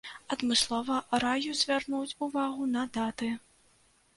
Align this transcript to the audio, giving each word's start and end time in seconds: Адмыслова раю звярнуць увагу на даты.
Адмыслова 0.35 0.95
раю 1.23 1.51
звярнуць 1.61 2.17
увагу 2.29 2.63
на 2.75 2.83
даты. 2.97 3.33